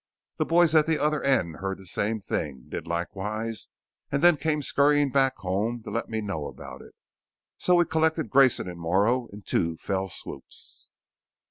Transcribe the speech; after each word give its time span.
The 0.37 0.45
boys 0.47 0.73
at 0.73 0.87
the 0.87 0.97
other 0.97 1.21
end 1.21 1.57
heard 1.57 1.77
the 1.77 1.85
same 1.85 2.19
thing, 2.21 2.65
did 2.69 2.87
likewise, 2.87 3.69
and 4.11 4.23
then 4.23 4.35
came 4.35 4.63
scurrying 4.63 5.11
back 5.11 5.35
home 5.37 5.83
to 5.83 5.91
let 5.91 6.09
me 6.09 6.21
know 6.21 6.47
about 6.47 6.81
it. 6.81 6.95
So 7.59 7.75
we 7.75 7.85
collected 7.85 8.31
Grayson 8.31 8.67
and 8.67 8.79
Morrow 8.79 9.27
in 9.27 9.43
two 9.43 9.77
fell 9.77 10.07
swoops." 10.09 10.89